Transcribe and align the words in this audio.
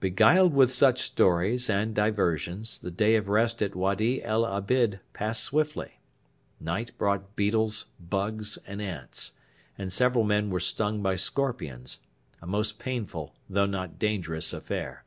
Beguiled 0.00 0.54
with 0.54 0.72
such 0.72 0.98
stories 1.02 1.68
and 1.68 1.94
diversions, 1.94 2.78
the 2.80 2.90
day 2.90 3.16
of 3.16 3.28
rest 3.28 3.60
at 3.62 3.76
Wady 3.76 4.24
el 4.24 4.44
Abid 4.46 5.00
passed 5.12 5.44
swiftly. 5.44 6.00
Night 6.58 6.96
brought 6.96 7.36
beetles, 7.36 7.84
bugs, 8.00 8.56
and 8.66 8.80
ants, 8.80 9.32
and 9.76 9.92
several 9.92 10.24
men 10.24 10.48
were 10.48 10.58
stung 10.58 11.02
by 11.02 11.16
scorpions 11.16 11.98
a 12.40 12.46
most 12.46 12.78
painful 12.78 13.34
though 13.50 13.66
not 13.66 13.98
dangerous 13.98 14.54
affair. 14.54 15.04